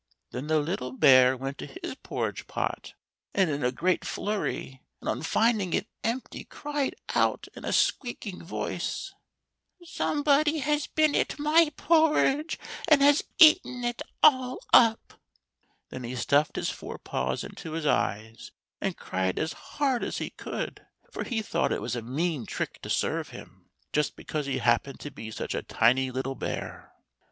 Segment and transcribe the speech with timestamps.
[0.31, 2.95] Then the little bear went to his porridge pot
[3.35, 9.13] in a great flurry, and on finding it empty, cried out in a squeaking voice:"
[9.83, 15.19] Somebody has been at my porridge, and has eaten it all up l"
[15.89, 18.49] Then he stuffed his fore paws into his eyes,
[18.81, 22.81] and cried as hard as he could, for he thought it was a mean trick
[22.81, 26.91] to serve him, just because he happened to be such a tiny little bear.